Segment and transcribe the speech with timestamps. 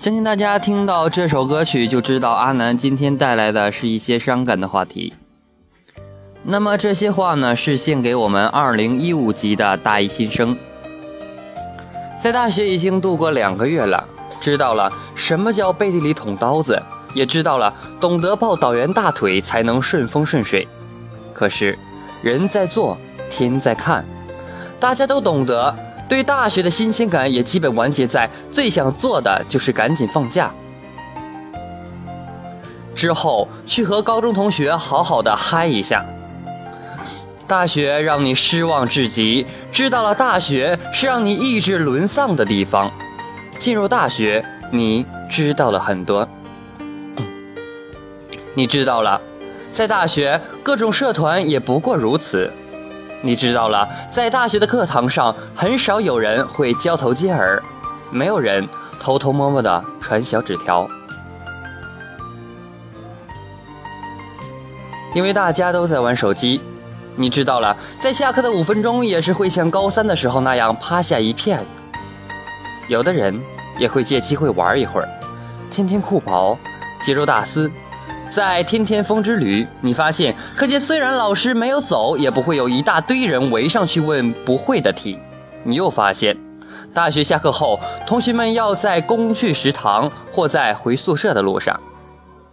[0.00, 5.12] 相信大家听到这首歌曲就知道阿南今天带来的是一些伤感的话题。
[6.42, 10.56] 那么这些话呢，是献给我们2015级的大一新生。
[12.18, 14.02] 在大学已经度过两个月了，
[14.40, 20.66] 知道了什么叫背地里捅刀子，也知道了懂得抱导员大腿才能顺风顺水。
[21.34, 21.78] 可是，
[22.22, 22.96] 人在做，
[23.28, 24.02] 天在看，
[24.80, 25.76] 大家都懂得。
[26.10, 30.50] 对大学的新鲜感也基本完结在最想做的就是赶紧放假，
[32.96, 36.04] 之后去和高中同学好好的嗨一下。
[37.46, 42.90] 大学让你失望至极，知道了大学是让你意志沦丧的地方。
[43.60, 46.28] 进入大学，你知道了很多，
[48.54, 49.20] 你知道了，
[49.70, 52.52] 在大学各种社团也不过如此。
[53.22, 57.62] 你知道了，在大学的课堂上，很少有人会交头接耳，
[58.10, 58.66] 没有人
[58.98, 60.88] 偷偷摸摸的传小纸条，
[65.14, 66.60] 因为大家都在玩手机。
[67.16, 71.62] 你知道了，在下课的五分钟也是会像高三的时候那样趴下一片。
[72.88, 73.38] 有的人
[73.78, 75.08] 也会借机会玩一会儿，
[75.70, 76.56] 天天酷跑，
[77.04, 77.70] 肌肉大师。
[78.30, 85.18] 在天天风之旅，你发现课间虽然老师没有走，也不会有一大堆人围上去问不会的题。
[85.64, 86.38] 你又发现，
[86.94, 91.78] 大学下课后，同学们要在公去食堂或在回宿舍的路上，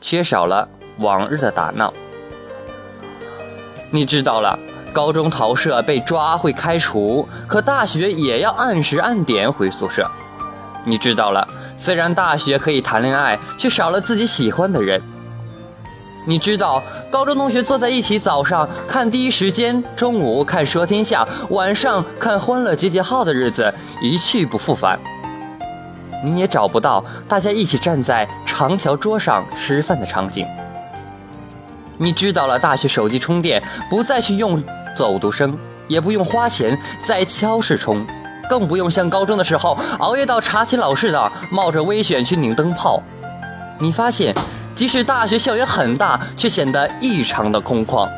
[0.00, 0.66] 缺少了
[1.00, 1.92] 往日的打闹。
[3.90, 4.58] 你知道了，
[4.90, 10.10] 高中逃舍被抓会开除，可大学也要按时按点回宿舍。
[10.84, 11.46] 你知道了，
[11.76, 15.02] 虽然大学可以谈恋爱，却少了自己喜欢的人。
[16.24, 24.98] 你知道，高中同学坐在一起，早上看第一时间，中午看说天下，晚上看欢乐集结号的日子一去不复返。
[26.22, 30.46] 你也找不到大家一起站在长条桌上吃饭的场景。
[31.96, 34.62] 你知道了，大学手机充电不再去用
[34.94, 35.56] 走读生，
[35.86, 38.06] 也不用花钱在超市充，
[38.50, 43.02] 更不用像高中的时候熬夜到查寝老师的，冒着危险去拧灯泡。
[43.78, 44.34] 你发现。
[44.78, 48.08] 即使大学校园很大，却显得异常的空旷。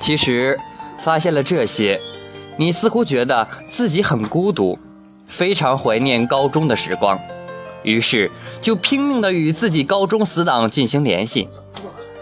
[0.00, 0.58] 其实，
[0.98, 2.00] 发现了这些，
[2.56, 4.76] 你似乎觉得自己很孤独，
[5.24, 7.16] 非常怀念高中的时光，
[7.84, 8.28] 于是
[8.60, 11.48] 就拼命的与自己高中死党进行联系，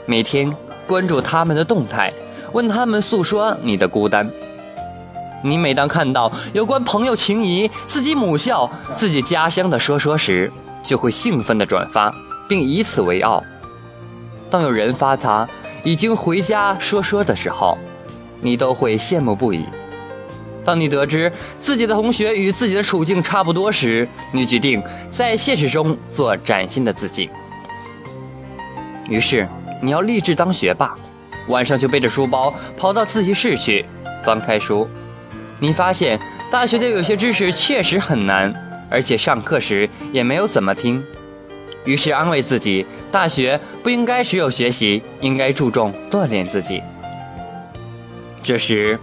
[0.04, 0.54] 每天
[0.86, 2.12] 关注他们的动态，
[2.52, 4.30] 问他们诉说你的孤单。
[5.42, 10.50] 你每当看到有关朋友情谊、自己母校、自己家乡的说说时，
[10.82, 12.12] 就会兴奋地转发，
[12.48, 13.42] 并以此为傲。
[14.50, 15.48] 当有人发他
[15.84, 17.76] 已经回家说说的时候，
[18.40, 19.64] 你都会羡慕不已。
[20.64, 24.82] 当你得知自己的同学与自己的处境差不多时，你决定
[25.12, 27.30] 在现实中做崭新的自己。
[29.08, 29.48] 于是，
[29.80, 30.92] 你要立志当学霸，
[31.48, 33.84] 晚上就背着书包跑到自习室去，
[34.24, 34.88] 翻开书。
[35.58, 38.54] 你发现大学的有些知识确实很难，
[38.90, 41.02] 而且上课时也没有怎么听，
[41.84, 46.82] 于是安慰自己，大学不应该只有学习，应该注重锻炼自己。
[48.42, 48.98] 这时，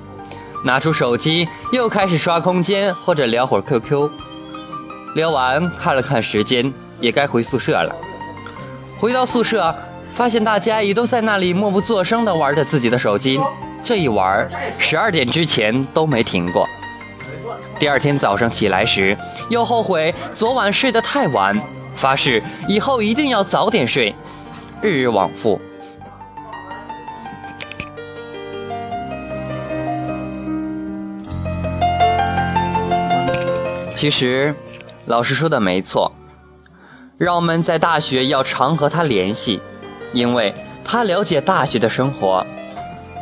[0.64, 4.10] 拿出手机又开始刷空间或者聊会儿 QQ，
[5.16, 7.94] 聊完看了看时间，也该回宿舍了。
[9.00, 9.76] 回到宿舍，
[10.14, 13.40] 发现大家也都在那里默不作声地玩着自己的手机。
[13.84, 14.50] 这一玩，
[14.80, 16.66] 十二点之前都没停过。
[17.78, 19.18] 第二天早上起来时，
[19.50, 21.60] 又后悔昨晚睡得太晚，
[21.94, 24.16] 发誓以后一定要早点睡。
[24.82, 25.60] 日日往复。
[33.96, 34.56] 其实，
[35.06, 36.12] 老师说的没错，
[37.18, 39.62] 让我们在大学要常和他联系，
[40.14, 40.54] 因为
[40.84, 42.46] 他了解大学的生活。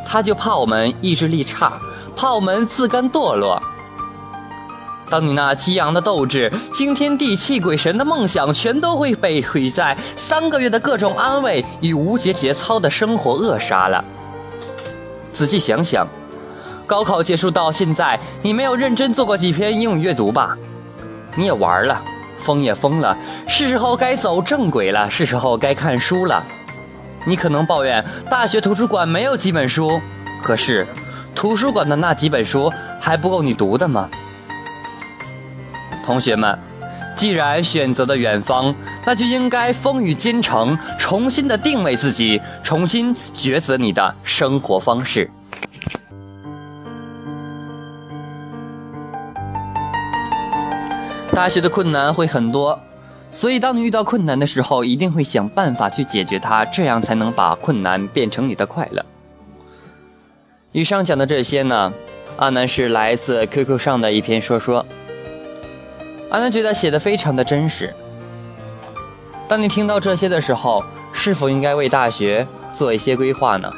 [0.06, 1.72] 他就怕我们意志力差，
[2.14, 3.62] 怕我们自甘堕落。
[5.08, 14.02] 当你那激昂的斗志、惊天地泣鬼神的梦想，全都会被毁在三个月的各种安慰与无节节操的生活扼杀了。
[15.32, 16.06] 仔细想想，
[16.86, 20.56] 高考结束到现在，你没有认真做过几篇英语阅读吧？
[21.34, 22.02] 你也玩了，
[22.38, 23.14] 疯也疯了，
[23.46, 26.42] 是时候该走正轨了，是时候该看书了。
[27.26, 30.00] 你可能抱怨大学图书馆没有几本书，
[30.42, 30.86] 可是
[31.34, 34.08] 图书馆的那几本书还不够你读的吗？
[36.04, 36.58] 同学们，
[37.14, 38.74] 既然选择了远方，
[39.06, 45.30] 那就应该风雨兼程，重新的定位自己，重新抉择你的生活方式。
[51.32, 52.78] 大学的困难会很多，
[53.32, 59.04] 所以当你遇到困难的时候，一定会想办法去解决它，这样才能把困难变成你的快乐。
[60.70, 61.92] 以上讲的这些呢，
[62.36, 64.84] 阿南是来自 QQ 上的一篇说说，
[66.28, 67.92] 阿南觉得写的非常的真实。
[69.48, 73.72] 当你听到这些的时候，是否应该为大学做一些规划呢？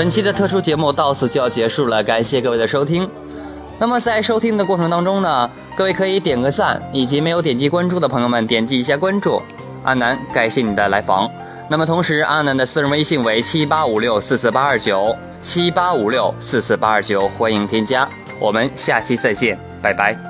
[0.00, 3.06] 本期的特殊节目到此就要结束了，感谢各位的收听。
[3.78, 9.42] 那么在收听的过程当中呢，各位可以点个赞，以及没有点击关注的朋友们点击一下关注。
[9.82, 11.30] 阿南，感谢你的来访。
[11.68, 18.08] 那么同时，阿南的私人微信为七八五六四四八二九七八五六四四八二九，欢迎添加。
[18.38, 20.29] 我们下期再见，拜拜。